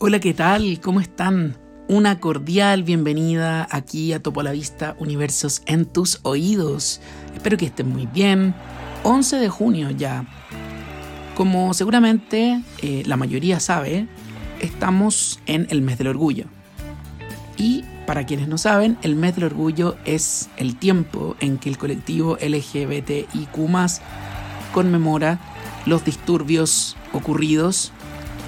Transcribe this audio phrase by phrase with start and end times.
[0.00, 0.80] Hola, ¿qué tal?
[0.80, 1.56] ¿Cómo están?
[1.88, 7.00] Una cordial bienvenida aquí a Topo la Vista Universos en tus oídos.
[7.32, 8.56] Espero que estén muy bien.
[9.04, 10.26] 11 de junio ya.
[11.36, 14.08] Como seguramente eh, la mayoría sabe,
[14.60, 16.46] estamos en el mes del orgullo.
[17.56, 21.78] Y para quienes no saben, el mes del orgullo es el tiempo en que el
[21.78, 23.48] colectivo LGBTIQ
[24.72, 25.38] conmemora
[25.86, 27.92] los disturbios ocurridos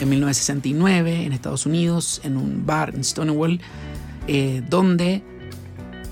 [0.01, 3.61] en 1969 en Estados Unidos, en un bar en Stonewall,
[4.27, 5.23] eh, donde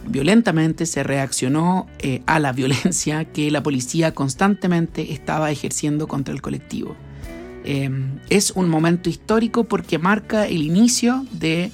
[0.07, 6.43] violentamente se reaccionó eh, a la violencia que la policía constantemente estaba ejerciendo contra el
[6.43, 6.97] colectivo.
[7.65, 7.91] Eh,
[8.29, 11.71] es un momento histórico porque marca el inicio de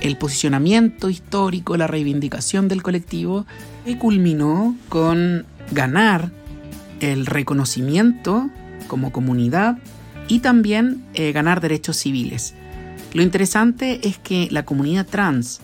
[0.00, 3.46] el posicionamiento histórico, la reivindicación del colectivo
[3.86, 6.30] y culminó con ganar
[7.00, 8.50] el reconocimiento
[8.88, 9.78] como comunidad
[10.28, 12.54] y también eh, ganar derechos civiles.
[13.12, 15.60] Lo interesante es que la comunidad trans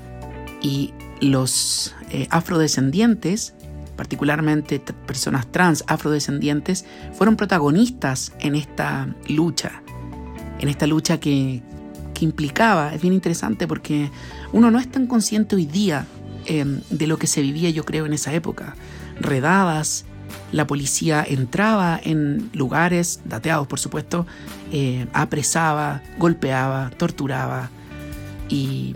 [0.63, 3.55] y los eh, afrodescendientes,
[3.97, 9.83] particularmente personas trans afrodescendientes, fueron protagonistas en esta lucha,
[10.61, 11.63] en esta lucha que,
[12.15, 14.11] que implicaba, es bien interesante porque
[14.53, 16.07] uno no es tan consciente hoy día
[16.47, 18.77] em, de lo que se vivía yo creo en esa época,
[19.21, 20.05] redadas,
[20.53, 24.27] la policía entraba en lugares, dateados por supuesto,
[24.73, 27.71] eh, apresaba, golpeaba, torturaba.
[28.49, 28.95] Y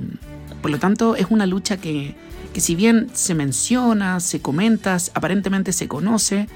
[0.62, 2.16] por lo tanto es una lucha que,
[2.56, 6.48] si bien se menciona, se comenta, aparentemente se conoce,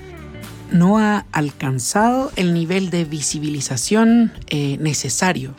[0.72, 5.54] no ha alcanzado el nivel de visibilización eh, necesario.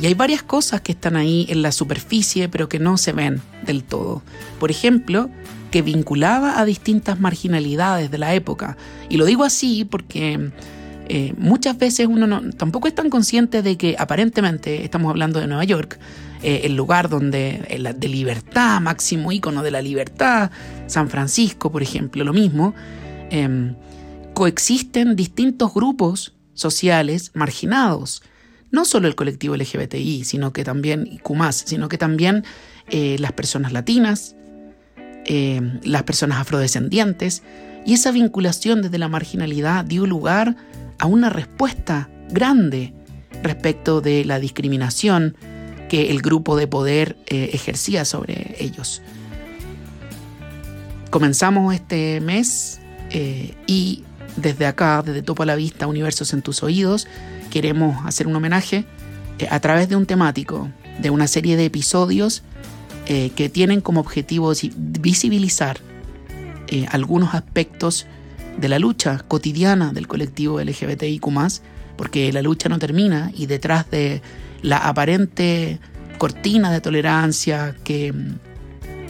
[0.00, 3.40] Y hay varias cosas que están ahí en la superficie, pero que no se ven
[3.64, 4.22] del todo.
[4.58, 5.30] Por ejemplo,
[5.72, 8.76] que vinculaba a distintas marginalidades de la época.
[9.08, 10.52] Y lo digo así porque
[11.08, 15.46] eh, muchas veces uno no, tampoco es tan consciente de que aparentemente estamos hablando de
[15.46, 15.98] Nueva York,
[16.42, 20.50] eh, el lugar donde eh, de libertad, máximo ícono de la libertad,
[20.86, 22.74] San Francisco, por ejemplo, lo mismo,
[23.30, 23.74] em,
[24.34, 28.22] coexisten distintos grupos sociales marginados.
[28.70, 32.44] No solo el colectivo LGBTI, sino que también QMAS, sino que también
[32.90, 34.34] las personas latinas,
[35.26, 37.42] eh, las personas afrodescendientes,
[37.84, 40.56] y esa vinculación desde la marginalidad dio lugar
[40.98, 42.94] a una respuesta grande
[43.42, 45.36] respecto de la discriminación
[45.88, 49.02] que el grupo de poder eh, ejercía sobre ellos.
[51.10, 52.80] Comenzamos este mes
[53.10, 54.04] eh, y
[54.36, 57.06] desde acá, desde Topo a la Vista, Universos en tus oídos,
[57.50, 58.86] queremos hacer un homenaje
[59.50, 62.42] a través de un temático, de una serie de episodios
[63.14, 65.80] eh, que tienen como objetivo visibilizar
[66.68, 68.06] eh, algunos aspectos
[68.56, 71.26] de la lucha cotidiana del colectivo LGBTIQ,
[71.98, 74.22] porque la lucha no termina y detrás de
[74.62, 75.78] la aparente
[76.16, 78.14] cortina de tolerancia que,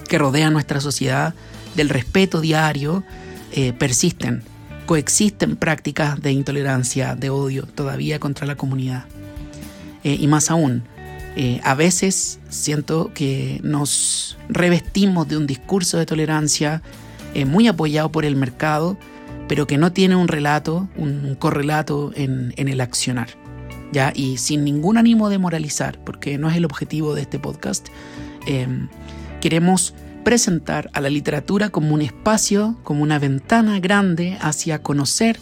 [0.09, 1.33] que rodea nuestra sociedad,
[1.77, 3.05] del respeto diario,
[3.53, 4.43] eh, persisten,
[4.85, 9.05] coexisten prácticas de intolerancia, de odio todavía contra la comunidad.
[10.03, 10.83] y más aún,
[11.35, 16.83] eh, a veces siento que nos revestimos de un discurso de tolerancia
[17.35, 18.99] eh, muy apoyado por el mercado,
[19.49, 23.29] pero que no tiene un relato, un, correlato en, el accionar.
[23.93, 24.13] ¿ya?
[24.15, 27.89] Y sin ningún ánimo de moralizar, porque no es el objetivo de este podcast,
[28.47, 28.67] eh,
[29.41, 29.95] queremos
[30.25, 35.41] presentar a la literatura como un espacio, como una ventana grande hacia conocer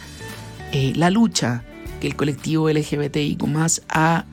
[0.72, 1.64] la lucha
[2.00, 3.36] que el colectivo LGBTI
[3.88, 4.24] ha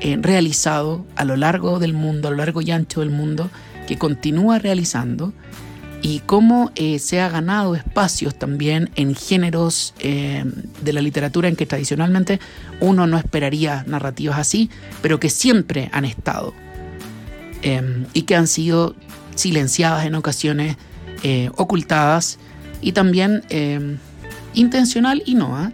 [0.00, 3.50] eh, realizado a lo largo del mundo, a lo largo y ancho del mundo,
[3.86, 5.34] que continúa realizando
[6.00, 10.44] y cómo eh, se ha ganado espacios también en géneros eh,
[10.80, 12.40] de la literatura en que tradicionalmente
[12.80, 14.70] uno no esperaría narrativas así,
[15.02, 16.54] pero que siempre han estado
[18.14, 18.96] y que han sido
[19.34, 20.78] silenciadas en ocasiones,
[21.58, 22.38] ocultadas
[22.80, 23.42] y también
[24.54, 25.70] intencional y no, ¿ah?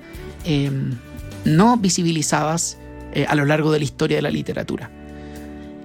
[1.45, 2.77] no visibilizadas
[3.17, 4.91] eh, a lo largo de la historia de la literatura.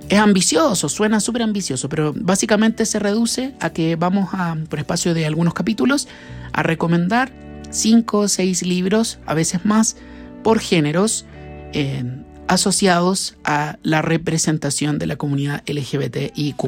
[0.10, 5.14] Es ambicioso, suena súper ambicioso, pero básicamente se reduce a que vamos a, por espacio
[5.14, 6.10] de algunos capítulos,
[6.52, 7.32] a recomendar
[7.70, 9.96] cinco o seis libros, a veces más,
[10.44, 11.26] por géneros
[11.72, 12.04] eh,
[12.50, 16.66] asociados a la representación de la comunidad LGBTIQ.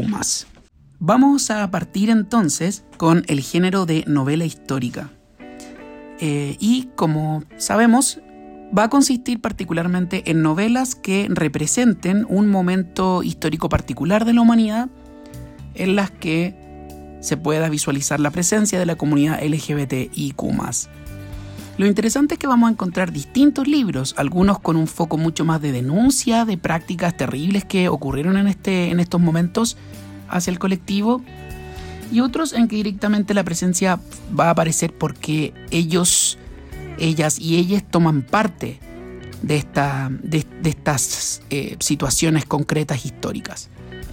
[0.99, 5.09] Vamos a partir entonces con el género de novela histórica.
[6.21, 8.21] Eh, y como sabemos,
[8.77, 14.89] va a consistir particularmente en novelas que representen un momento histórico particular de la humanidad
[15.75, 16.55] en las que
[17.21, 20.43] se pueda visualizar la presencia de la comunidad LGBTIQ.
[21.77, 25.61] Lo interesante es que vamos a encontrar distintos libros, algunos con un foco mucho más
[25.61, 29.77] de denuncia de prácticas terribles que ocurrieron en, este, en estos momentos
[30.29, 31.23] hacia el colectivo,
[32.11, 33.99] y otros en que directamente la presencia
[34.37, 36.37] va a aparecer porque ellos,
[36.97, 38.79] ellas y ellas toman parte
[39.41, 43.69] de, esta, de, estas eh, situaciones concretas históricas.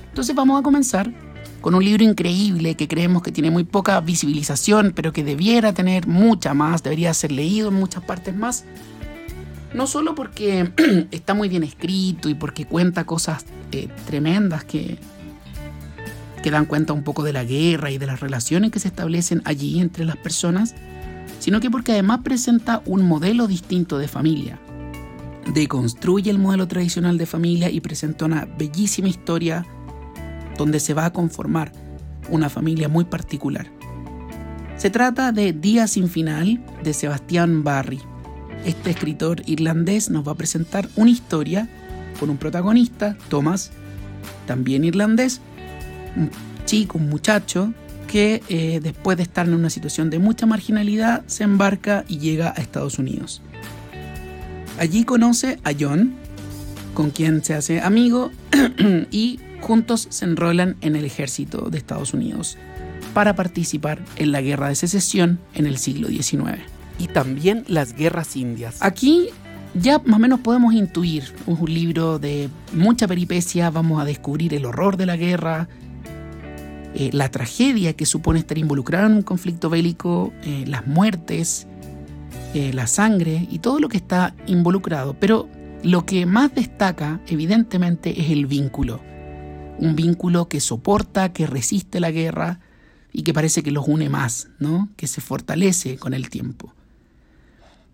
[0.09, 1.13] Entonces vamos a comenzar
[1.61, 6.07] con un libro increíble que creemos que tiene muy poca visibilización, pero que debiera tener
[6.07, 8.65] mucha más, debería ser leído en muchas partes más.
[9.75, 10.73] No solo porque
[11.11, 14.99] está muy bien escrito y porque cuenta cosas eh, tremendas que,
[16.43, 19.43] que dan cuenta un poco de la guerra y de las relaciones que se establecen
[19.45, 20.75] allí entre las personas,
[21.41, 24.61] sino que porque además presenta un modelo distinto de familia.
[25.53, 29.67] Deconstruye el modelo tradicional de familia y presenta una bellísima historia
[30.57, 31.73] donde se va a conformar
[32.29, 33.67] una familia muy particular.
[34.77, 38.01] Se trata de Día sin final de Sebastián Barry.
[38.65, 41.69] Este escritor irlandés nos va a presentar una historia
[42.19, 43.73] con un protagonista, Thomas,
[44.47, 45.41] también irlandés,
[46.17, 46.31] un
[46.67, 47.73] chico, un muchacho,
[48.11, 52.53] que eh, después de estar en una situación de mucha marginalidad se embarca y llega
[52.57, 53.41] a Estados Unidos.
[54.81, 56.15] Allí conoce a John,
[56.93, 58.33] con quien se hace amigo
[59.13, 62.59] y juntos se enrolan en el ejército de Estados Unidos
[63.15, 66.59] para participar en la guerra de secesión en el siglo XIX.
[66.99, 68.79] Y también las guerras indias.
[68.81, 69.29] Aquí
[69.75, 74.65] ya más o menos podemos intuir, un libro de mucha peripecia, vamos a descubrir el
[74.65, 75.69] horror de la guerra,
[76.95, 81.67] eh, la tragedia que supone estar involucrado en un conflicto bélico, eh, las muertes,
[82.55, 85.15] eh, la sangre y todo lo que está involucrado.
[85.15, 85.49] Pero
[85.83, 89.01] lo que más destaca, evidentemente, es el vínculo
[89.81, 92.61] un vínculo que soporta, que resiste la guerra
[93.13, 94.91] y que parece que los une más, ¿no?
[94.97, 96.75] que se fortalece con el tiempo.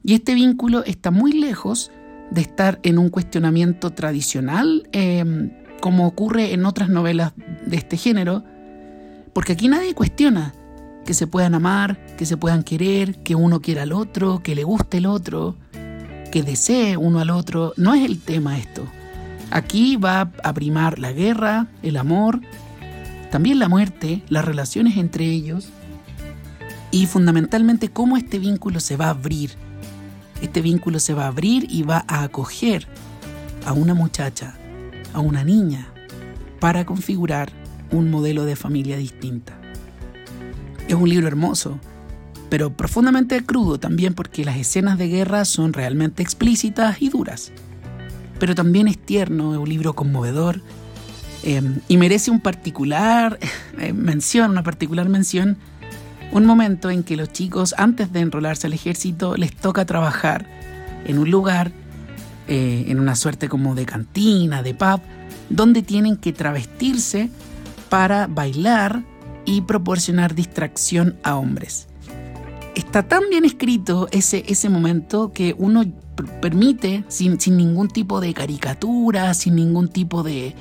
[0.03, 1.93] Y este vínculo está muy lejos
[2.31, 4.89] de estar en un cuestionamiento tradicional,
[5.81, 7.33] como ocurre en otras novelas
[7.65, 8.45] de este género,
[9.37, 10.55] porque aquí nadie cuestiona
[11.05, 14.65] que se puedan amar, que se puedan querer, que uno quiera al otro, que le
[14.65, 15.59] guste el otro,
[16.33, 17.75] que desee uno al otro.
[17.77, 18.87] No es el tema esto.
[19.51, 22.41] Aquí va a primar la guerra, el amor,
[23.31, 25.69] también la muerte, las relaciones entre ellos
[26.91, 29.51] y fundamentalmente cómo este vínculo se va a abrir.
[30.41, 32.89] Este vínculo se va a abrir y va a acoger
[33.67, 34.57] a una muchacha,
[35.13, 35.89] a una niña,
[36.59, 39.59] para configurar un modelo de familia distinta.
[40.89, 41.79] Es un libro hermoso,
[42.49, 47.53] pero profundamente crudo también porque las escenas de guerra son realmente explícitas y duras
[48.39, 50.61] pero también es tierno, es un libro conmovedor
[51.43, 53.39] eh, y merece un particular
[53.79, 55.57] eh, mención, una particular mención,
[56.33, 60.47] un momento en que los chicos antes de enrolarse al ejército les toca trabajar
[61.07, 61.71] en un lugar,
[62.49, 65.01] eh, en una suerte como de cantina, de pub,
[65.49, 67.31] donde tienen que travestirse
[67.89, 69.05] para bailar
[69.45, 71.89] y proporcionar distracción a hombres.
[72.75, 75.85] Está tan bien escrito ese, ese momento que uno
[76.41, 80.55] permite, sin, ningún tipo de caricatura, sin ningún tipo de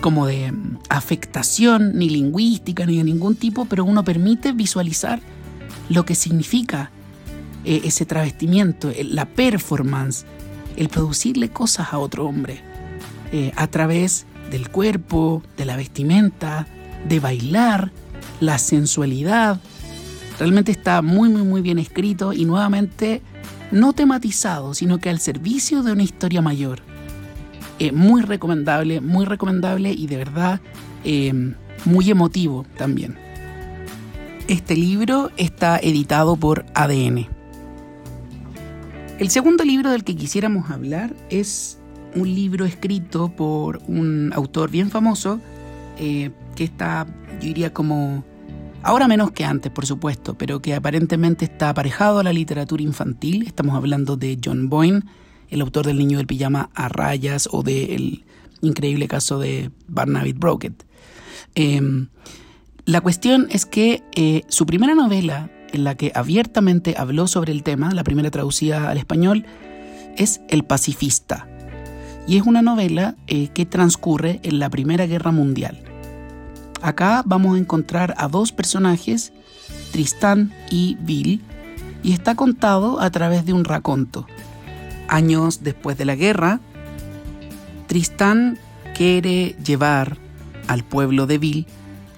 [0.00, 5.20] como de mm, afectación ni lingüística ni de ningún tipo, pero uno permite visualizar
[5.88, 6.90] lo que significa
[7.64, 10.26] eh, ese travestimiento, la performance,
[10.76, 12.60] el producirle cosas a otro hombre
[13.32, 16.68] eh, a través del cuerpo, de la vestimenta,
[17.08, 17.90] de bailar,
[18.38, 19.58] la sensualidad.
[20.38, 23.20] Realmente está muy, muy, muy bien escrito y nuevamente
[23.72, 26.82] no tematizado, sino que al servicio de una historia mayor.
[27.80, 30.60] Eh, muy recomendable, muy recomendable y de verdad
[31.02, 31.32] eh,
[31.84, 33.18] muy emotivo también.
[34.46, 37.26] Este libro está editado por ADN.
[39.18, 41.80] El segundo libro del que quisiéramos hablar es
[42.14, 45.40] un libro escrito por un autor bien famoso
[45.98, 47.06] eh, que está,
[47.40, 48.24] yo diría, como
[48.86, 53.46] Ahora menos que antes, por supuesto, pero que aparentemente está aparejado a la literatura infantil.
[53.46, 55.00] Estamos hablando de John Boyne,
[55.48, 58.26] el autor del Niño del Pijama a rayas o del
[58.60, 60.84] increíble caso de Barnaby Brockett.
[61.54, 62.08] Em,
[62.84, 67.62] la cuestión es que eh, su primera novela, en la que abiertamente habló sobre el
[67.62, 69.46] tema, la primera traducida al español,
[70.18, 71.48] es El pacifista.
[72.26, 75.82] Y es una novela eh, que transcurre en la Primera Guerra Mundial.
[76.80, 79.32] Acá vamos a encontrar a dos personajes,
[79.92, 81.42] Tristán y Bill,
[82.02, 84.26] y está contado a través de un raconto.
[85.08, 86.60] Años después de la guerra,
[87.86, 88.58] Tristán
[88.94, 90.18] quiere llevar
[90.66, 91.66] al pueblo de Bill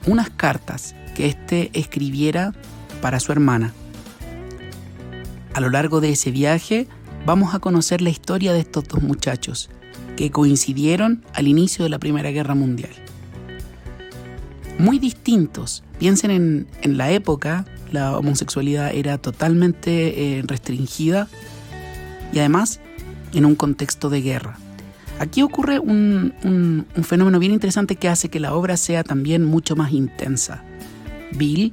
[0.07, 2.53] unas cartas que éste escribiera
[3.01, 3.73] para su hermana.
[5.55, 6.87] A lo largo de ese viaje
[7.25, 9.71] vamos a conocer la historia de estos dos muchachos
[10.16, 12.90] que coincidieron al inicio de la Primera Guerra Mundial.
[14.78, 15.82] Muy distintos.
[15.99, 16.30] Piensen
[16.82, 21.28] en, la época, la homosexualidad era totalmente eh, restringida
[22.32, 22.80] y además
[23.32, 24.58] en un contexto de guerra.
[25.18, 26.35] Aquí ocurre un,
[27.02, 30.62] fenómeno bien interesante que hace que la obra sea también mucho más intensa.
[31.32, 31.73] Bill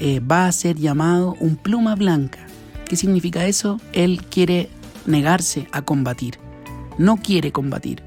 [0.00, 2.40] eh, va a ser llamado un pluma blanca.
[2.88, 3.80] ¿Qué significa eso?
[3.92, 4.68] Él quiere
[5.06, 6.38] negarse a combatir.
[6.98, 8.02] No quiere combatir.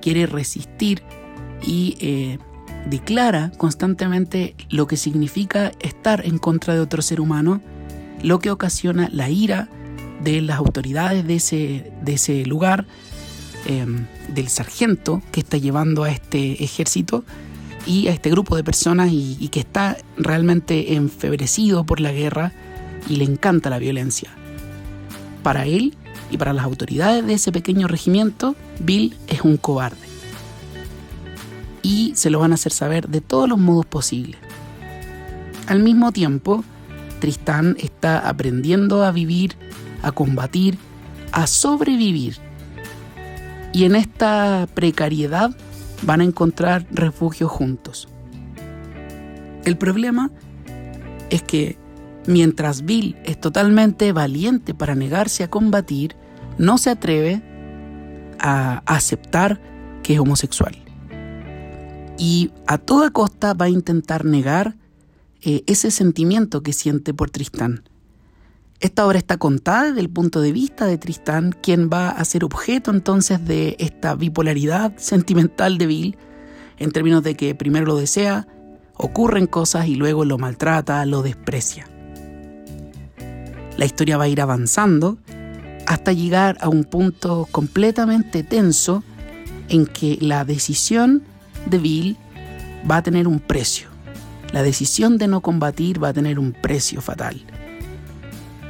[0.00, 1.02] Quiere resistir
[1.62, 2.38] y eh,
[2.88, 7.60] declara constantemente lo que significa estar en contra de otro ser humano,
[8.22, 9.68] lo que ocasiona la ira
[10.22, 12.86] de las autoridades de ese, de ese lugar,
[13.66, 17.24] em, del sargento que está llevando a este ejército
[17.86, 22.52] y a este grupo de personas y, que está realmente enfebrecido por la guerra
[23.08, 24.30] y le encanta la violencia.
[25.42, 25.96] Para él
[26.30, 29.96] y para las autoridades de ese pequeño regimiento, Bill es un cobarde.
[31.82, 34.36] Y se lo van a hacer saber de todos los modos posibles.
[35.66, 36.64] Al mismo tiempo,
[37.20, 39.56] Tristán está aprendiendo a vivir,
[40.02, 40.78] a combatir,
[41.32, 42.36] a sobrevivir.
[43.72, 45.56] Y en esta precariedad
[46.02, 48.08] van a encontrar refugio juntos.
[49.64, 50.30] El problema
[51.30, 51.77] es que
[52.28, 56.14] mientras Bill es totalmente valiente para negarse a combatir,
[56.58, 57.42] no se atreve
[58.38, 59.60] a aceptar
[60.02, 60.76] que es homosexual.
[62.18, 64.76] Y a toda costa va a intentar negar
[65.40, 67.84] eh, ese sentimiento que siente por Tristán.
[68.80, 72.44] Esta obra está contada desde el punto de vista de Tristán, quien va a ser
[72.44, 76.18] objeto entonces de esta bipolaridad sentimental de Bill,
[76.78, 78.46] en términos de que primero lo desea,
[78.94, 81.88] ocurren cosas y luego lo maltrata, lo desprecia.
[83.78, 85.16] La historia va a ir avanzando
[85.86, 89.02] hasta llegar a un punto completamente tenso
[89.70, 91.22] en que la decisión
[91.64, 92.16] de Bill
[92.88, 93.88] va a tener un precio.
[94.52, 97.42] La decisión de no combatir va a tener un precio fatal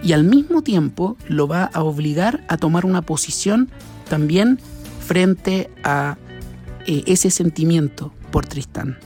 [0.02, 3.68] y al mismo tiempo lo va a obligar a tomar una posición
[4.08, 4.58] también
[5.00, 6.16] frente a
[6.86, 8.98] eh, ese sentimiento por Tristán.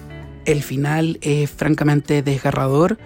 [0.45, 2.99] El final es francamente desgarrador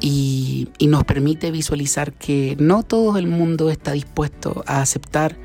[0.00, 5.36] y, nos permite visualizar que no todo el mundo está dispuesto a aceptar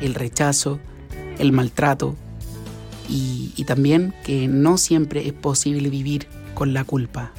[0.00, 0.78] el rechazo,
[1.38, 2.16] el maltrato
[3.08, 7.32] y, y también que no siempre es posible vivir con la culpa.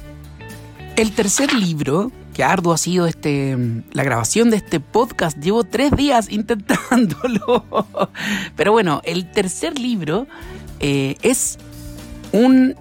[0.96, 3.56] El tercer libro Qué arduo ha sido este,
[3.92, 5.38] la grabación de este podcast.
[5.38, 7.66] Llevo tres días intentándolo.
[8.56, 10.26] Pero bueno, el tercer libro
[10.80, 11.58] eh, es
[12.32, 12.74] un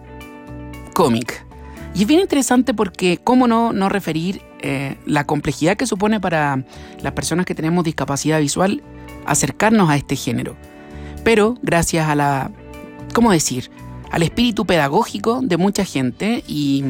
[0.93, 1.45] cómic.
[1.93, 6.63] Y es bien interesante porque, ¿cómo no, no referir eh, la complejidad que supone para
[7.01, 8.81] las personas que tenemos discapacidad visual
[9.25, 10.55] acercarnos a este género?
[11.23, 12.51] Pero gracias a la,
[13.13, 13.69] ¿cómo decir?
[14.09, 16.85] Al espíritu pedagógico de mucha gente y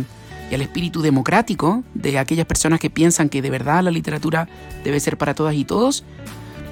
[0.51, 4.49] y al espíritu democrático de aquellas personas que piensan que de verdad la literatura
[4.83, 6.03] debe ser para todas y todos,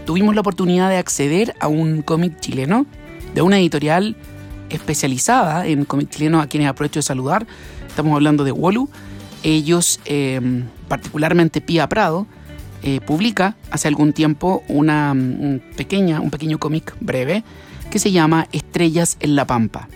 [0.05, 2.85] tuvimos la oportunidad de acceder a un cómic chileno
[3.33, 4.17] de una editorial
[4.69, 7.47] especializada en cómic chileno a quienes aprovecho de saludar.
[7.99, 8.87] Estamos hablando de Wolu.
[9.43, 12.27] Ellos, em, particularmente Pia Prado,
[12.81, 15.13] eh, publica hace algún tiempo una
[15.75, 17.43] pequeña, un pequeño cómic breve
[17.91, 19.89] que se llama Estrellas en la Pampa.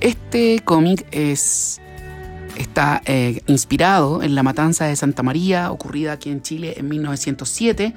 [0.00, 1.80] Este cómic es
[2.56, 7.92] está eh, inspirado en la matanza de Santa María ocurrida aquí en Chile en 1907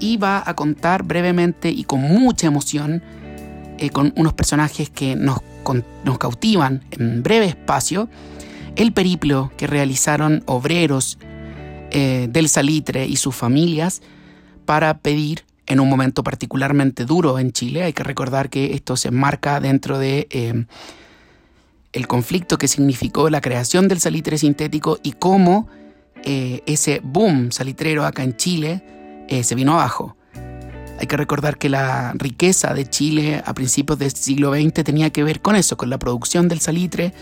[0.00, 3.02] y va a contar brevemente y con mucha emoción
[3.78, 5.40] eh, con unos personajes que nos,
[6.04, 8.08] nos cautivan en breve espacio
[8.76, 11.18] el periplo que realizaron obreros
[11.90, 14.02] eh, del salitre y sus familias
[14.64, 17.84] para pedir en un momento particularmente duro en Chile.
[17.84, 20.66] Hay que recordar que esto se enmarca dentro de
[21.94, 25.68] el conflicto que significó la creación del salitre sintético y cómo
[26.24, 28.82] eh, ese boom salitrero acá en Chile
[29.28, 30.16] eh, se vino abajo.
[30.98, 35.24] Hay que recordar que la riqueza de Chile a principios del siglo XX tenía que
[35.24, 37.12] ver con eso, con la producción del salitre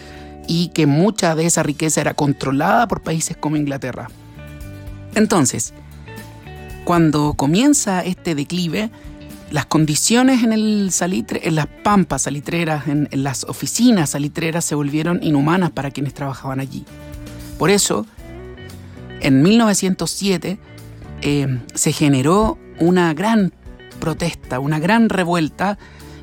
[0.47, 4.09] y que mucha de esa riqueza era controlada por países como Inglaterra.
[5.15, 5.73] Entonces,
[6.85, 8.91] cuando comienza este declive,
[9.51, 15.23] las condiciones en el salitre, en las pampas salitreras, en, las oficinas salitreras se volvieron
[15.23, 16.85] inhumanas para quienes trabajaban allí.
[17.59, 18.07] Por eso,
[19.21, 20.59] en 1907
[21.21, 23.53] eh, se generó una gran
[24.03, 25.79] protesta, una gran revuelta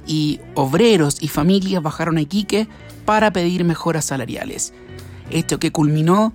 [0.05, 2.67] y obreros y familias bajaron a Iquique
[3.05, 4.73] para pedir mejoras salariales.
[5.29, 6.33] Esto que culminó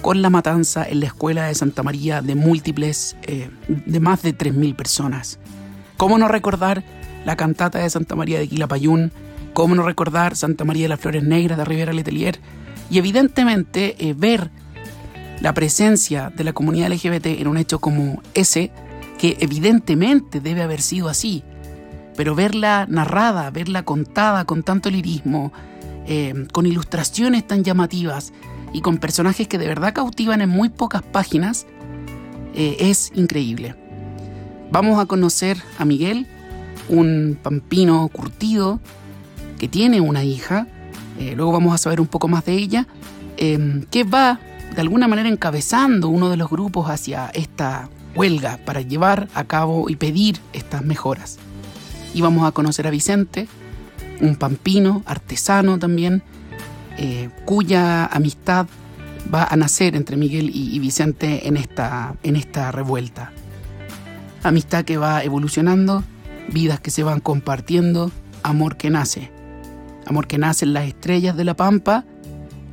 [0.00, 4.34] con la matanza en la escuela de Santa María de múltiples, eh, de más de
[4.34, 5.38] 3.000 personas.
[5.98, 6.82] ¿Cómo no recordar
[7.26, 9.12] la cantata de Santa María de Quilapayún?
[9.52, 12.40] ¿Cómo no recordar Santa María de las Flores Negras de Rivera Letelier?
[12.88, 14.50] Y evidentemente eh, ver
[15.42, 18.72] la presencia de la comunidad LGBT en un hecho como ese,
[19.18, 21.42] que evidentemente debe haber sido así,
[22.16, 25.52] pero verla narrada, verla contada con tanto lirismo,
[26.06, 28.32] eh, con ilustraciones tan llamativas
[28.72, 31.66] y con personajes que de verdad cautivan en muy pocas páginas,
[32.54, 33.74] eh, es increíble.
[34.70, 36.26] Vamos a conocer a Miguel,
[36.88, 38.80] un pampino curtido
[39.58, 40.66] que tiene una hija,
[41.18, 42.86] eh, luego vamos a saber un poco más de ella,
[43.36, 44.40] que va
[44.74, 49.88] de alguna manera encabezando uno de los grupos hacia esta huelga para llevar a cabo
[49.88, 51.38] y pedir estas mejoras.
[52.14, 53.46] Y vamos a conocer a Vicente,
[54.20, 56.22] un pampino, artesano también,
[56.98, 58.66] eh, cuya amistad
[59.32, 63.32] va a nacer entre Miguel y, Vicente en esta, en esta revuelta.
[64.42, 66.04] Amistad que va evolucionando,
[66.48, 68.10] vidas que se van compartiendo,
[68.42, 69.30] amor que nace.
[70.06, 72.04] Amor que nace en las estrellas de la Pampa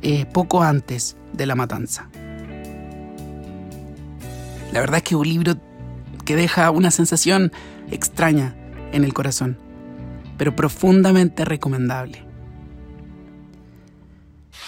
[0.02, 2.08] eh, poco antes de la matanza.
[4.74, 5.54] La verdad es que es un libro
[6.24, 7.52] que deja una sensación
[7.92, 8.56] extraña
[8.92, 9.56] en el corazón,
[10.36, 12.26] pero profundamente recomendable.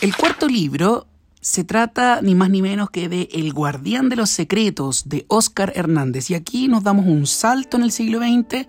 [0.01, 1.09] El cuarto libro
[1.41, 5.73] se trata ni más ni menos que de El guardián de los secretos de Óscar
[5.75, 8.69] Hernández y aquí nos damos un salto en el siglo XX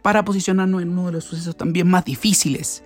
[0.00, 2.82] para posicionarnos en uno de los sucesos también más difíciles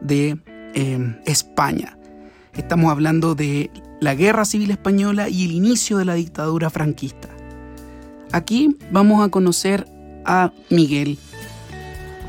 [0.00, 0.40] de
[0.74, 1.96] eh, España.
[2.52, 7.28] Estamos hablando de la Guerra Civil Española y el inicio de la dictadura franquista.
[8.32, 9.86] Aquí vamos a conocer
[10.24, 11.18] a Miguel,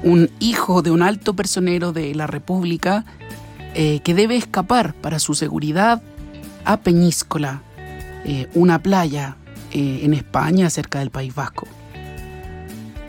[0.03, 3.05] un hijo de un alto personero de la República
[3.73, 6.01] eh, que debe escapar para su seguridad
[6.65, 7.63] a Peñíscola,
[8.25, 9.37] eh, una playa
[9.71, 11.67] eh, en España cerca del País Vasco.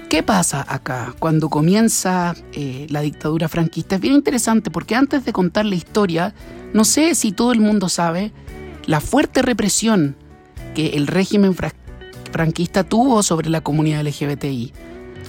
[0.09, 2.35] ¿Qué pasa acá cuando comienza
[2.89, 3.97] la dictadura franquista?
[3.97, 6.35] Es bien interesante porque antes de contar la historia,
[6.73, 8.33] no sé si todo el mundo sabe
[8.89, 10.17] la fuerte represión
[10.75, 11.55] que el régimen
[12.33, 14.73] franquista tuvo sobre la comunidad LGBTI.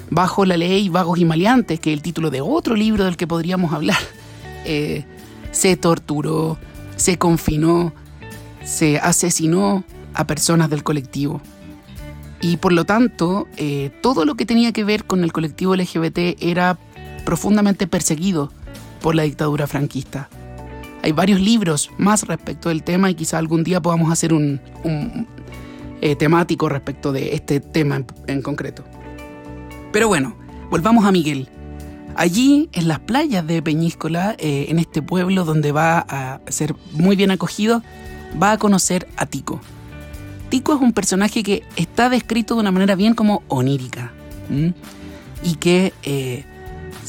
[0.09, 3.27] Bajo la ley Vagos y Maleantes, que es el título de otro libro del que
[3.27, 3.97] podríamos hablar,
[4.65, 5.03] eh,
[5.51, 6.57] se torturó,
[6.95, 7.91] se confinó,
[8.63, 11.41] se asesinó a personas del colectivo.
[12.39, 16.41] Y por lo tanto, eh, todo lo que tenía que ver con el colectivo LGBT
[16.41, 16.77] era
[17.25, 18.53] profundamente perseguido
[19.01, 20.29] por la dictadura franquista.
[21.01, 24.59] Hay varios libros más respecto del tema y quizá algún día podamos hacer un,
[26.01, 28.83] eh, temático respecto de este tema en, concreto.
[29.91, 30.35] Pero bueno,
[30.69, 31.49] volvamos a Miguel.
[32.15, 37.15] Allí, en las playas de Peñíscola, eh, en este pueblo donde va a ser muy
[37.15, 37.81] bien acogido,
[38.41, 39.61] va a conocer a Tico.
[40.49, 44.11] Tico es un personaje que está descrito de una manera bien como onírica
[45.43, 46.43] y que eh,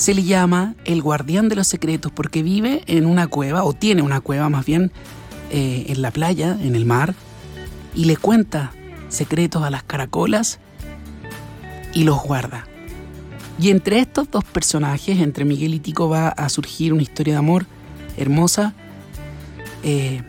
[0.01, 4.01] se le llama el guardián de los secretos porque vive en una cueva, o tiene
[4.01, 4.93] una cueva más bien,
[5.51, 7.15] eh, en la playa, en el mar,
[7.95, 8.73] y le cuenta
[9.11, 10.59] secretos a las caracolas
[11.93, 12.67] y los guarda.
[13.61, 17.39] Y entre estos dos personajes, entre Miguel y Tico, va a surgir una historia de
[17.39, 17.67] amor
[18.17, 18.73] hermosa.
[19.83, 20.23] Eh,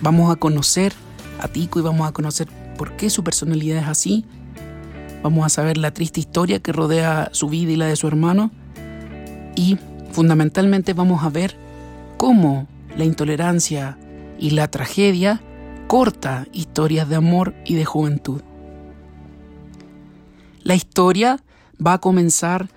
[0.00, 0.92] vamos a conocer
[1.40, 4.24] a Tico y vamos a conocer por qué su personalidad es así.
[5.24, 8.52] Vamos a saber la triste historia que rodea su vida y la de su hermano
[9.58, 9.76] y
[10.12, 11.56] fundamentalmente vamos a ver
[12.16, 13.98] cómo la intolerancia
[14.38, 15.42] y la tragedia
[15.88, 18.40] corta historias de amor y de juventud.
[20.62, 21.40] La historia
[21.84, 22.68] va a comenzar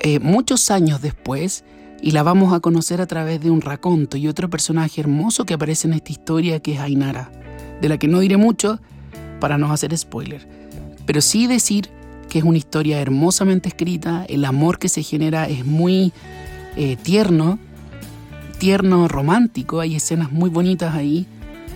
[0.00, 1.64] eh, muchos años después
[2.02, 5.54] y la vamos a conocer a través de un raconto y otro personaje hermoso que
[5.54, 7.30] aparece en esta historia que es Ainara,
[7.80, 8.80] de la que no diré mucho
[9.38, 10.48] para no hacer spoiler,
[11.06, 11.88] pero sí decir
[12.32, 16.14] que es una historia hermosamente escrita, el amor que se genera es muy
[16.78, 17.58] eh, tierno,
[18.56, 21.26] tierno, romántico, hay escenas muy bonitas ahí,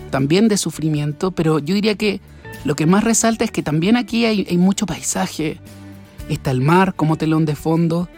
[0.09, 2.21] también de sufrimiento, pero yo diría que
[2.65, 5.59] lo que más resalta es que también aquí hay, mucho paisaje,
[6.27, 8.09] está el mar como telón de fondo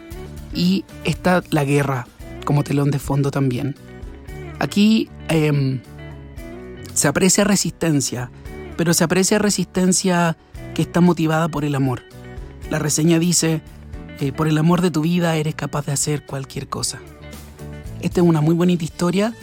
[0.54, 2.06] y está la guerra
[2.46, 3.76] como telón de fondo también.
[4.60, 5.82] Aquí em,
[6.94, 8.30] se aprecia resistencia,
[8.78, 10.38] pero se aprecia resistencia
[10.74, 12.09] que está motivada por el amor.
[12.70, 13.60] La reseña dice,
[14.20, 17.00] eh, por el amor de tu vida eres capaz de hacer cualquier cosa.
[18.00, 19.34] Esta es una muy bonita historia.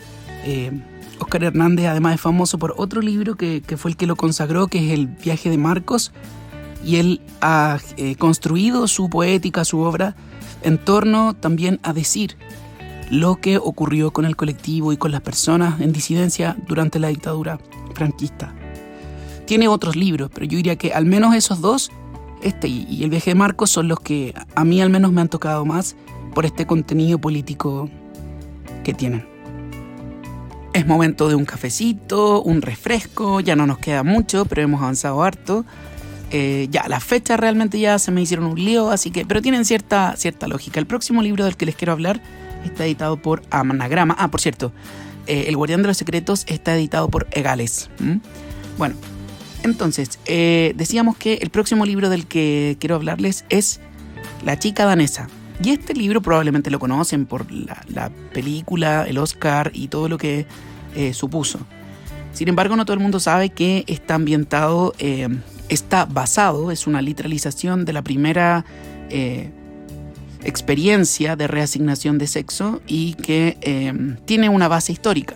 [0.46, 0.72] Eh,
[1.20, 4.86] Oscar Hernández además es famoso por otro libro que, fue el que lo consagró, que
[4.86, 6.14] es El viaje de Marcos.
[6.86, 10.16] Y él ha eh, construido su poética, su obra,
[10.64, 12.38] en torno también a decir
[13.10, 17.60] lo que ocurrió con el colectivo y con las personas en disidencia durante la dictadura
[17.94, 18.54] franquista.
[19.46, 21.90] Tiene otros libros, pero yo diría que al menos esos dos,
[22.42, 25.30] este y el viaje de Marcos, son los que a mí al menos me han
[25.30, 25.96] tocado más
[26.34, 27.90] por este contenido político
[28.84, 29.26] que tienen.
[30.74, 35.24] Es momento de un cafecito, un refresco, ya no nos queda mucho, pero hemos avanzado
[35.24, 35.66] harto.
[36.30, 39.66] Eh, ya, las fechas realmente ya se me hicieron un lío, así que, pero tienen
[39.66, 40.80] cierta, cierta lógica.
[40.80, 42.22] El próximo libro del que les quiero hablar
[42.64, 44.16] está editado por Anagrama.
[44.20, 44.72] Ah, por cierto,
[45.26, 47.90] eh, El Guardián de los Secretos está editado por Egales.
[48.78, 48.96] Bueno,
[49.64, 53.80] entonces, eh, decíamos que el próximo libro del que quiero hablarles es
[54.46, 55.28] La chica danesa.
[55.64, 60.46] Y este libro probablemente lo conocen por la, película, el Oscar y todo lo que
[61.14, 61.60] supuso.
[62.34, 64.94] Sin embargo, no todo el mundo sabe que está ambientado
[65.70, 68.66] está basado, es una literalización de la primera
[69.10, 69.52] eh,
[70.44, 73.94] experiencia de reasignación de sexo y que eh,
[74.26, 75.36] tiene una base histórica.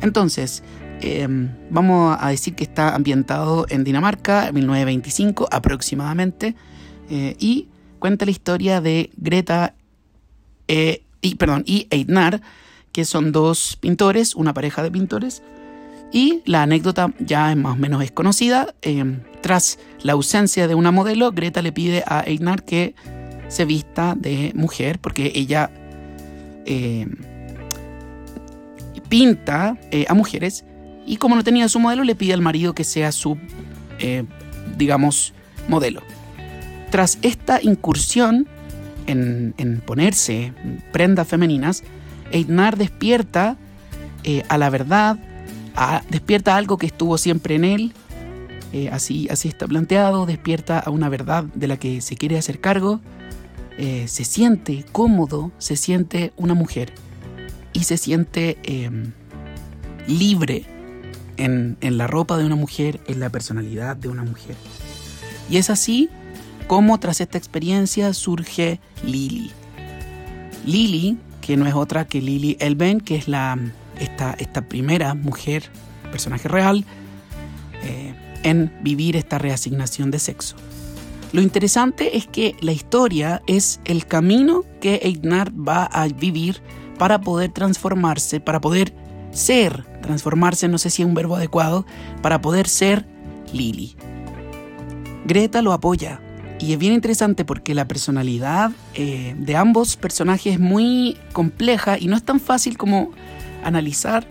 [0.00, 0.62] Entonces,
[1.00, 1.26] eh,
[1.70, 6.54] vamos a decir que está ambientado en Dinamarca, en 1925 aproximadamente,
[7.10, 9.74] y cuenta la historia de Greta
[10.66, 12.40] y, perdón, y Eitnar,
[12.92, 15.42] que son dos pintores, una pareja de pintores,
[16.14, 18.72] y la anécdota ya es más o menos desconocida.
[18.82, 22.94] Eh, tras la ausencia de una modelo, Greta le pide a Einar que
[23.48, 25.72] se vista de mujer porque ella
[26.66, 27.08] eh,
[29.08, 30.64] pinta eh, a mujeres
[31.06, 33.38] y como no tenía su modelo le pide al marido que sea su,
[34.76, 35.32] digamos,
[35.68, 36.02] modelo.
[36.90, 38.46] Tras esta incursión
[39.06, 40.52] en, ponerse
[40.92, 41.82] prendas femeninas,
[42.30, 43.56] Einar despierta
[44.48, 45.18] a la verdad,
[46.10, 47.92] despierta algo que estuvo siempre en él,
[48.74, 52.60] eh, así, así está planteado, despierta a una verdad de la que se quiere hacer
[52.60, 53.00] cargo,
[53.78, 56.92] eh, se siente cómodo, se siente una mujer
[57.72, 59.12] y se siente em,
[60.08, 60.64] libre
[61.36, 64.56] en, la ropa de una mujer, en la personalidad de una mujer.
[65.50, 66.08] Y es así
[66.66, 69.50] como tras esta experiencia surge Lily.
[70.64, 73.58] Lily, que no es otra que Lily Elben, que es la
[74.00, 75.64] esta, esta primera mujer,
[76.10, 76.84] personaje real,
[77.82, 80.56] eh, en vivir esta reasignación de sexo.
[81.32, 86.60] Lo interesante es que la historia es el camino que Einar va a vivir
[86.98, 88.94] para poder transformarse, para poder
[89.34, 91.84] ser, transformarse, no sé si es un verbo adecuado,
[92.22, 93.04] para poder ser
[93.52, 93.96] Lily.
[95.26, 96.20] Greta lo apoya
[96.58, 102.06] y es bien interesante porque la personalidad eh, de ambos personajes es muy compleja y
[102.06, 103.10] no es tan fácil como
[103.64, 104.26] analizar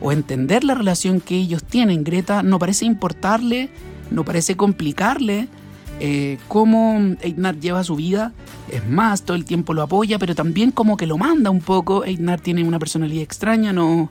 [0.00, 2.04] o entender la relación que ellos tienen.
[2.04, 3.70] Greta no parece importarle,
[4.10, 5.48] no parece complicarle
[6.00, 8.32] eh, cómo Einar lleva su vida.
[8.70, 12.04] Es más, todo el tiempo lo apoya, pero también como que lo manda un poco.
[12.04, 14.10] Einar tiene una personalidad extraña, no,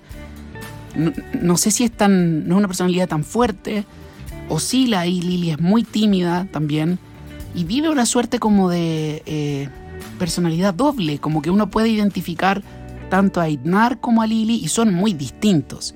[0.95, 3.86] no, sé si es tan, no es una personalidad tan fuerte.
[4.49, 6.99] Oscila y Lily es muy tímida también.
[7.56, 9.69] Y vive una suerte como de eh,
[10.17, 12.63] personalidad doble, como que uno puede identificar
[13.10, 15.95] tanto a Eitnar como a Lily y son muy distintos.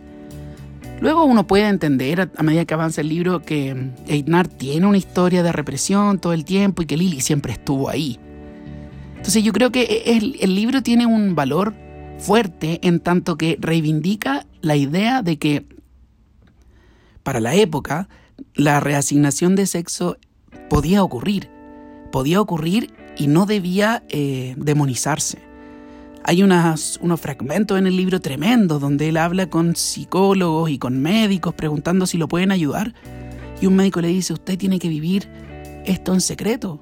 [0.99, 5.43] Luego uno puede entender a medida que avanza el libro que Eitnar tiene una historia
[5.43, 8.19] de represión todo el tiempo y que Lily siempre estuvo ahí.
[9.17, 11.73] Entonces yo creo que el, el libro tiene un valor
[12.19, 15.65] fuerte en tanto que reivindica la idea de que
[17.21, 18.07] para la época
[18.55, 20.17] la reasignación de sexo
[20.69, 21.49] podía ocurrir,
[22.11, 25.39] podía ocurrir y no debía eh, demonizarse.
[26.23, 31.53] Hay unos fragmentos en el libro tremendos donde él habla con psicólogos y con médicos
[31.53, 32.93] preguntando si lo pueden ayudar.
[33.61, 35.27] Y un médico le dice, usted tiene que vivir
[35.85, 36.79] esto en secreto.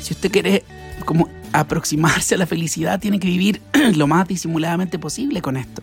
[0.00, 0.64] Si usted quiere
[1.04, 3.60] como aproximarse a la felicidad, tiene que vivir
[3.94, 5.82] lo más disimuladamente posible con esto.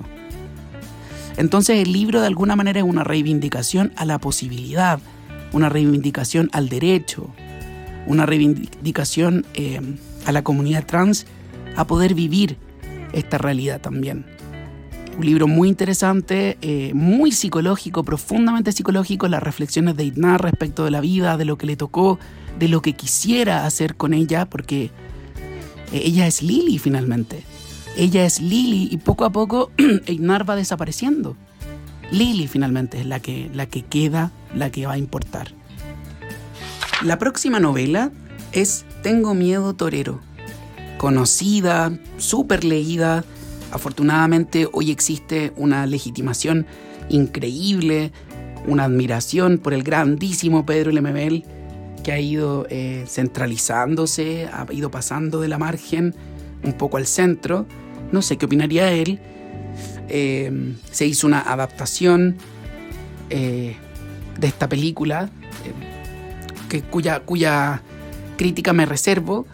[1.38, 5.00] Entonces el libro de alguna manera es una reivindicación a la posibilidad,
[5.52, 7.30] una reivindicación al derecho,
[8.08, 9.82] una reivindicación eh,
[10.26, 11.26] a la comunidad trans
[11.76, 12.58] a poder vivir
[13.14, 14.26] esta realidad también.
[15.18, 20.92] Un libro muy interesante, eh, muy psicológico, profundamente psicológico, las reflexiones de Itnar respecto de
[20.92, 22.20] la vida, de lo que le tocó,
[22.60, 24.92] de lo que quisiera hacer con ella, porque
[25.94, 27.44] eh, ella es Lily finalmente.
[27.98, 29.72] Ella es Lily y poco a poco
[30.08, 31.36] Itnar va desapareciendo.
[32.12, 35.52] Lily finalmente es la que, la que queda, la que va a importar.
[37.04, 38.12] La próxima novela
[38.52, 40.22] es Tengo miedo torero
[40.98, 43.24] conocida, súper leída.
[43.72, 46.66] Afortunadamente hoy existe una legitimación
[47.10, 48.12] increíble,
[48.66, 51.46] una admiración por el grandísimo Pedro Lemebel
[52.04, 56.16] que ha ido eh, centralizándose, ha ido pasando de la margen
[56.64, 57.66] un poco al centro.
[58.12, 59.20] No sé qué opinaría él.
[60.08, 62.38] Eh, se hizo una adaptación
[63.30, 63.76] eh,
[64.40, 65.30] de esta película,
[66.70, 67.82] que, cuya,
[68.38, 69.46] crítica me reservo,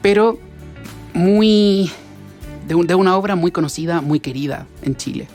[0.00, 0.38] pero
[1.12, 1.90] muy
[2.66, 5.28] de, una obra muy conocida, muy querida en Chile.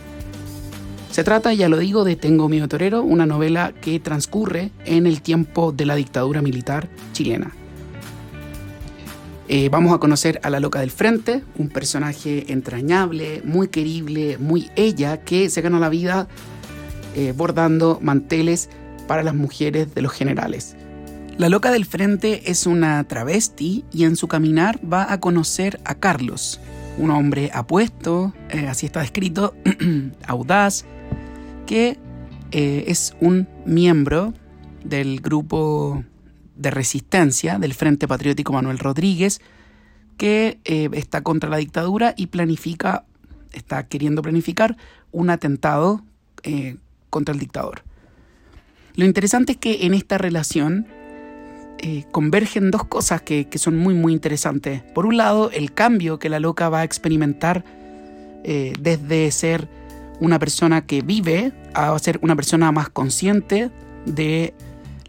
[1.11, 5.21] Se trata, ya lo digo, de Tengo mi torero, una novela que transcurre en el
[5.21, 7.51] tiempo de la dictadura militar chilena.
[9.49, 14.69] Eh, vamos a conocer a la loca del frente, un personaje entrañable, muy querible, muy
[14.75, 16.27] ella, que se gana la vida
[17.15, 18.69] eh, bordando manteles
[19.07, 20.75] para las mujeres de los generales.
[21.37, 25.95] La loca del frente es una travesti y en su caminar va a conocer a
[25.95, 26.59] Carlos,
[26.97, 29.55] un hombre apuesto, eh, así está descrito,
[30.27, 30.83] audaz,
[31.65, 31.97] que
[32.51, 34.33] es un miembro
[34.83, 36.03] del grupo
[36.57, 39.41] de resistencia del Frente Patriótico Manuel Rodríguez,
[40.17, 43.05] que eh, está contra la dictadura y planifica,
[43.53, 44.77] está queriendo planificar
[45.11, 46.03] un atentado
[47.09, 47.83] contra el dictador.
[48.95, 50.87] Lo interesante es que en esta relación
[51.79, 54.81] eh, convergen dos cosas que, son muy muy interesantes.
[54.81, 57.63] Por un lado, el cambio que la loca va a experimentar
[58.43, 59.67] eh, desde ser
[60.19, 63.69] una persona que vive a ser una persona más consciente
[64.07, 64.55] de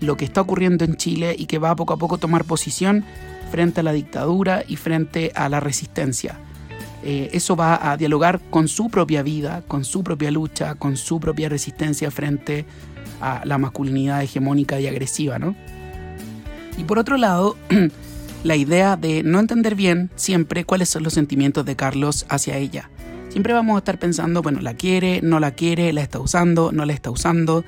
[0.00, 3.04] lo que está ocurriendo en Chile y que va poco a poco tomar posición
[3.50, 6.38] frente a la dictadura y frente a la resistencia.
[7.04, 11.20] Eh, eso va a dialogar con su propia vida, con su propia lucha, con su
[11.20, 12.66] propia resistencia frente
[13.20, 15.54] a la masculinidad hegemónica y agresiva, ¿no?
[16.76, 17.56] Y por otro lado,
[18.44, 22.90] la idea de no entender bien siempre cuáles son los sentimientos de Carlos hacia ella.
[23.30, 26.84] Siempre vamos a estar pensando, bueno, la quiere, no la quiere, la está usando, no
[26.84, 27.64] la está usando.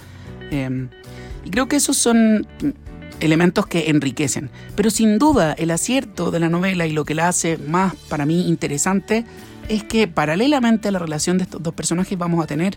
[0.50, 0.88] Em,
[1.44, 2.46] y creo que esos son
[3.20, 4.50] elementos que enriquecen.
[4.74, 8.26] Pero sin duda el acierto de la novela y lo que la hace más para
[8.26, 9.24] mí interesante
[9.68, 12.76] es que paralelamente a la relación de estos dos personajes vamos a tener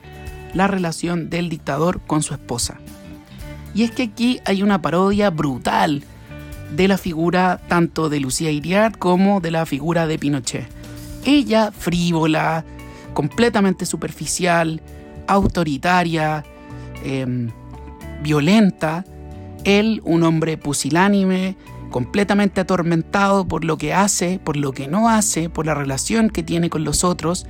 [0.53, 2.79] la relación del dictador con su esposa.
[3.73, 6.03] Y es que aquí hay una parodia brutal
[6.75, 10.67] de la figura tanto de Lucía Iriart como de la figura de Pinochet.
[11.25, 12.65] Ella frívola,
[13.13, 14.81] completamente superficial,
[15.27, 16.43] autoritaria,
[17.03, 17.49] em,
[18.23, 19.05] violenta.
[19.63, 21.55] Él, un hombre pusilánime,
[21.91, 26.41] completamente atormentado por lo que hace, por lo que no hace, por la relación que
[26.41, 27.45] tiene con los otros,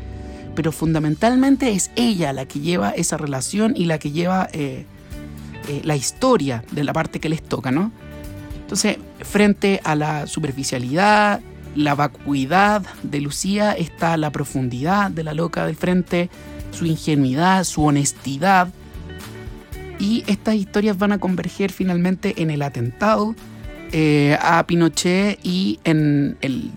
[0.55, 4.85] pero fundamentalmente es ella la que lleva esa relación y la que lleva eh,
[5.69, 7.91] eh, la historia de la parte que les toca, ¿no?
[8.61, 11.39] Entonces, frente a la superficialidad,
[11.75, 16.29] la vacuidad de Lucía está la profundidad de la loca del frente,
[16.71, 18.69] su ingenuidad, su honestidad.
[20.03, 23.35] Y estas historias van a converger finalmente en el atentado
[23.93, 26.71] eh, a Pinochet y en el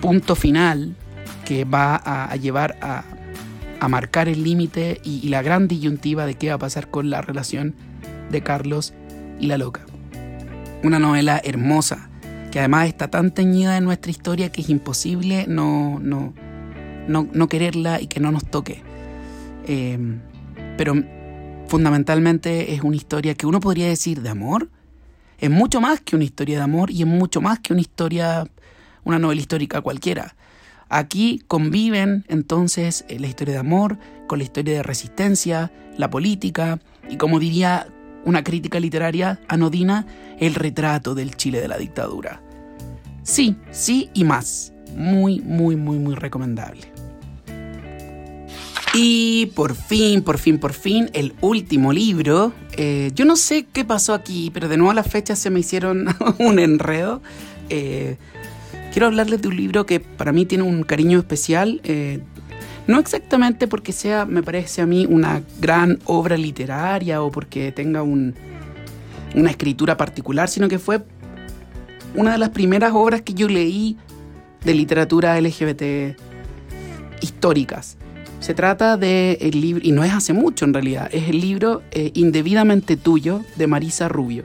[0.00, 0.94] punto final
[1.44, 3.02] que va a, llevar a,
[3.88, 7.74] marcar el límite y, la gran disyuntiva de qué va a pasar con la relación
[8.30, 8.94] de Carlos
[9.40, 9.84] y la loca.
[10.84, 12.10] Una novela hermosa,
[12.52, 16.32] que además está tan teñida en nuestra historia que es imposible no, no,
[17.08, 18.84] no, quererla y que no nos toque.
[19.66, 20.20] Em,
[20.76, 20.94] pero
[21.68, 24.68] fundamentalmente es una historia que uno podría decir de amor.
[25.38, 28.46] Es mucho más que una historia de amor y es mucho más que una historia,
[29.04, 30.34] una novela histórica cualquiera.
[30.88, 33.98] Aquí conviven entonces eh, la historia de amor
[34.28, 37.88] con la historia de resistencia, la política y como diría
[38.24, 40.06] una crítica literaria anodina,
[40.38, 42.42] el retrato del Chile de la dictadura.
[43.22, 44.72] Sí, sí y más.
[44.96, 46.95] Muy, muy, muy, muy recomendable.
[48.98, 52.54] Y por fin, por fin, por fin, el último libro.
[52.78, 56.06] Eh, yo no sé qué pasó aquí, pero de nuevo las fechas se me hicieron
[56.38, 57.20] un enredo.
[57.68, 58.16] Eh,
[58.94, 61.82] quiero hablarles de un libro que para mí tiene un cariño especial.
[61.84, 62.20] Eh,
[62.86, 68.02] no exactamente porque sea, me parece a mí, una gran obra literaria o porque tenga
[68.02, 68.32] una
[69.50, 71.04] escritura particular, sino que fue
[72.14, 73.98] una de las primeras obras que yo leí
[74.64, 76.18] de literatura LGBT
[77.20, 77.98] históricas.
[78.46, 81.82] Se trata del el libro, y no es hace mucho en realidad, es el libro
[81.90, 84.44] eh, Indebidamente Tuyo de Marisa Rubio.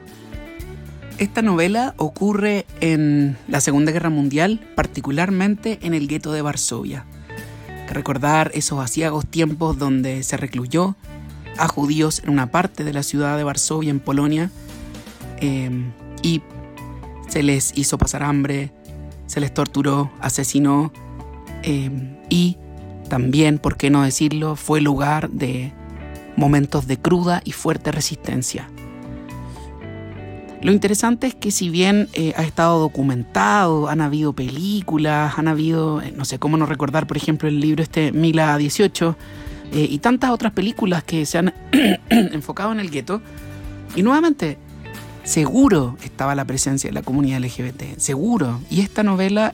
[1.19, 7.05] Esta novela ocurre en la Segunda Guerra Mundial, particularmente en el gueto de Varsovia
[7.91, 10.95] recordar esos asiagos tiempos donde se recluyó
[11.59, 14.49] a judíos en una parte de la ciudad de Varsovia, en Polonia,
[15.37, 15.91] em,
[16.23, 16.41] y
[17.27, 18.71] se les hizo pasar hambre,
[19.27, 20.91] se les torturó, asesinó,
[21.61, 22.57] em, y
[23.11, 25.73] también, por qué no decirlo, fue lugar de
[26.37, 28.69] momentos de cruda y fuerte resistencia.
[30.61, 36.01] Lo interesante es que si bien eh, ha estado documentado, han habido películas, han habido,
[36.01, 39.17] eh, no sé cómo no recordar, por ejemplo, el libro este Mila 18
[39.73, 41.53] eh, y tantas otras películas que se han
[42.09, 43.21] enfocado en el gueto,
[43.93, 44.57] y nuevamente,
[45.25, 49.53] seguro estaba la presencia de la comunidad LGBT, seguro, y esta novela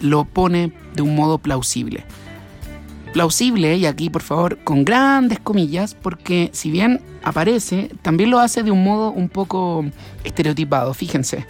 [0.00, 2.06] lo pone de un modo plausible
[3.16, 8.62] plausible, y aquí por favor con grandes comillas, porque si bien aparece, también lo hace
[8.62, 9.86] de un modo un poco
[10.22, 11.46] estereotipado, fíjense.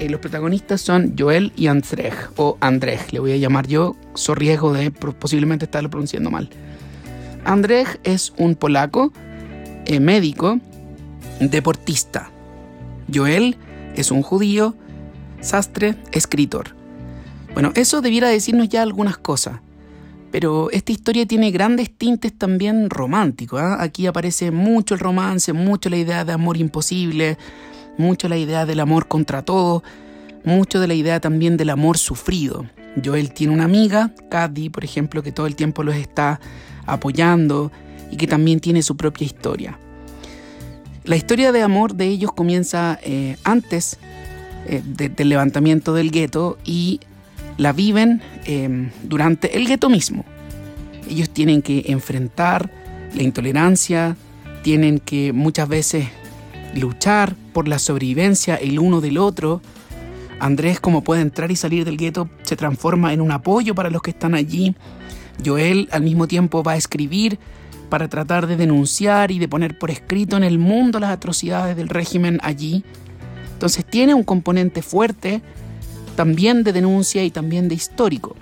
[0.00, 4.34] Eh, los protagonistas son Joel y Andrzej, o Andrzej, le voy a llamar yo, so
[4.34, 6.50] riesgo de posiblemente estarlo pronunciando mal.
[7.44, 9.12] Andrzej es un polaco,
[9.86, 10.58] eh, médico,
[11.38, 12.32] deportista.
[13.14, 13.58] Joel
[13.94, 14.74] es un judío,
[15.40, 16.74] sastre, escritor.
[17.54, 19.60] Bueno, eso debiera decirnos ya algunas cosas.
[20.30, 23.60] Pero esta historia tiene grandes tintes también románticos.
[23.60, 23.82] ¿ah?
[23.82, 27.36] Aquí aparece mucho el romance, mucho la idea de amor imposible,
[27.98, 29.82] mucho la idea del amor contra todo,
[30.44, 32.66] mucho de la idea también del amor sufrido.
[33.04, 36.40] Joel tiene una amiga, Caddy, por ejemplo, que todo el tiempo los está
[36.86, 37.70] apoyando
[38.10, 39.78] y que también tiene su propia historia.
[41.04, 43.98] La historia de amor de ellos comienza eh, antes
[44.66, 47.00] eh, del levantamiento del gueto y
[47.60, 50.24] la viven em, durante el gueto mismo.
[51.10, 52.70] Ellos tienen que enfrentar
[53.14, 54.16] la intolerancia,
[54.62, 56.06] tienen que muchas veces
[56.74, 59.60] luchar por la sobrevivencia el uno del otro.
[60.38, 64.00] Andrés, como puede entrar y salir del gueto, se transforma en un apoyo para los
[64.00, 64.74] que están allí.
[65.44, 67.38] Joel al mismo tiempo va a escribir
[67.90, 71.90] para tratar de denunciar y de poner por escrito en el mundo las atrocidades del
[71.90, 72.84] régimen allí.
[73.52, 75.42] Entonces tiene un componente fuerte
[76.16, 78.36] también de denuncia y también de histórico.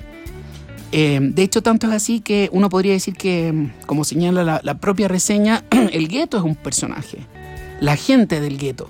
[0.91, 5.09] Eh, de hecho, tanto es así que uno podría decir que, como señala la, propia
[5.09, 7.19] reseña, el gueto es un personaje,
[7.81, 8.89] la gente del gueto,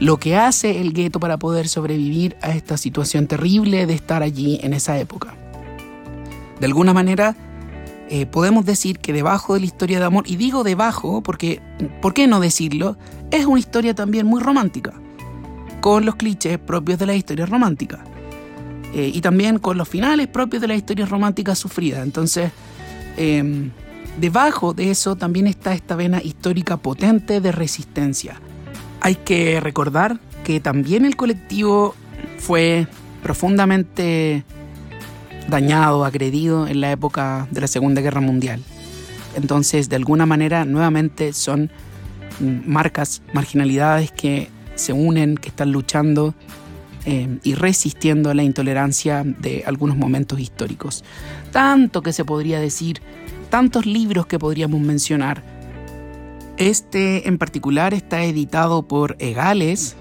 [0.00, 4.58] lo que hace el gueto para poder sobrevivir a esta situación terrible de estar allí
[4.62, 5.34] en esa época.
[6.60, 7.36] De alguna manera,
[8.08, 11.60] eh, podemos decir que debajo de la historia de amor, y digo debajo porque,
[12.00, 12.96] ¿por qué no decirlo?
[13.30, 14.94] Es una historia también muy romántica
[15.80, 18.04] con los clichés propios de la historia romántica.
[18.94, 22.02] Eh, y también con los finales propios de la historia romántica sufrida.
[22.02, 22.50] Entonces,
[23.16, 23.70] em,
[24.18, 28.40] debajo de eso también está esta vena histórica potente de resistencia.
[29.00, 31.94] Hay que recordar que también el colectivo
[32.38, 32.86] fue
[33.22, 34.44] profundamente
[35.48, 38.62] dañado, agredido en la época de la Segunda Guerra Mundial.
[39.36, 41.70] Entonces, de alguna manera, nuevamente son
[42.40, 46.34] mm, marcas, marginalidades que se unen, que están luchando
[47.04, 51.04] eh, y resistiendo a la intolerancia de algunos momentos históricos.
[51.52, 53.00] Tanto que se podría decir,
[53.50, 55.42] tantos libros que podríamos mencionar.
[56.56, 59.96] Este en particular está editado por Egales,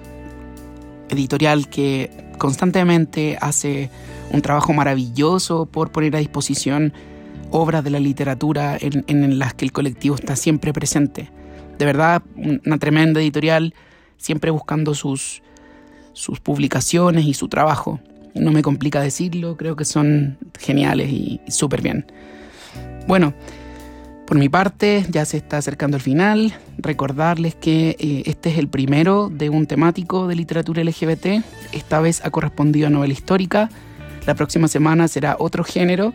[1.10, 3.90] editorial que constantemente hace
[4.32, 6.94] un trabajo maravilloso por poner a disposición
[7.52, 11.32] obras de la literatura en, en, las que el colectivo está siempre presente.
[11.78, 13.74] De verdad, una tremenda editorial
[14.18, 15.42] siempre buscando sus,
[16.14, 18.00] sus publicaciones y su trabajo.
[18.36, 22.06] No me complica decirlo, creo que son geniales y súper bien.
[23.08, 23.34] Bueno,
[24.28, 26.54] por mi parte ya se está acercando el final.
[26.78, 31.44] Recordarles que eh, este es el primero de un temático de literatura LGBT.
[31.72, 33.70] Esta vez ha correspondido a novela histórica.
[34.26, 36.14] La próxima semana será otro género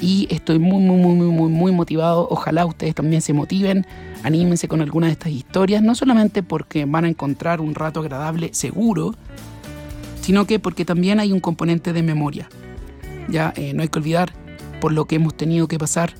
[0.00, 2.28] y estoy muy, muy, muy, muy, muy motivado.
[2.30, 3.86] Ojalá ustedes también se motiven,
[4.22, 8.50] anímense con alguna de estas historias, no solamente porque van a encontrar un rato agradable
[8.52, 9.14] seguro,
[10.20, 12.48] sino que porque también hay un componente de memoria.
[13.28, 14.32] Ya eh, no hay que olvidar
[14.80, 16.14] por lo que hemos tenido que pasar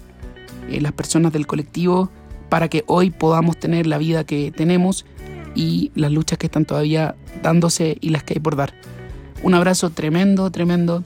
[0.69, 2.11] eh, las personas del colectivo
[2.49, 5.07] para que hoy podamos tener la vida que tenemos
[5.55, 8.75] y las luchas que están todavía dándose y las que hay por dar.
[9.43, 11.05] Un abrazo tremendo, tremendo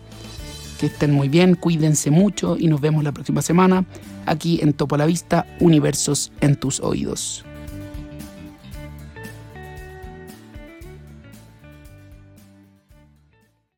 [0.79, 3.87] que estén muy bien, cuídense mucho y nos vemos la próxima semana
[4.27, 7.45] aquí en Topo la Vista, Universos en tus oídos.